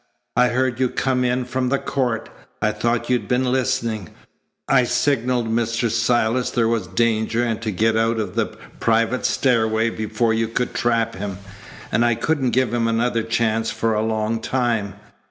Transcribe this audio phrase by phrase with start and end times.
[0.35, 2.27] "I heard you come in from the court.
[2.59, 4.09] I thought you'd been listening.
[4.67, 5.91] I signalled Mr.
[5.91, 8.47] Silas there was danger and to get out of the
[8.79, 11.37] private stairway before you could trap him.
[11.91, 14.95] And I couldn't give him another chance for a long time.